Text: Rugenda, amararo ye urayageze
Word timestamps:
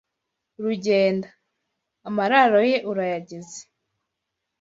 Rugenda, 0.63 1.29
amararo 2.07 2.59
ye 2.69 2.77
urayageze 2.91 3.59